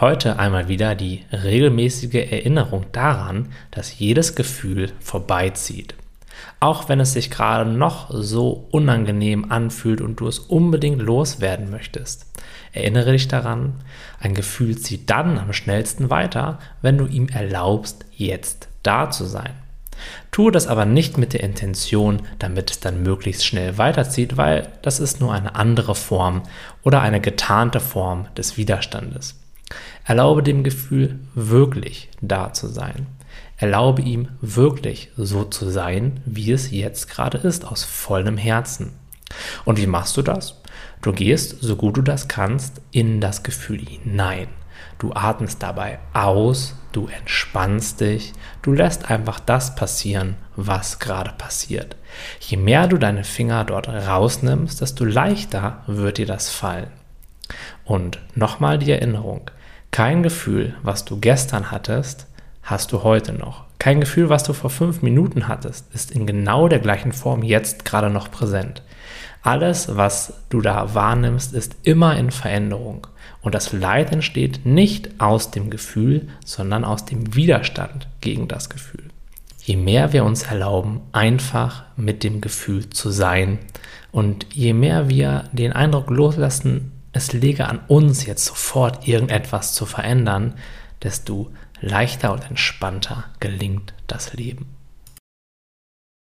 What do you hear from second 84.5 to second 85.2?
je mehr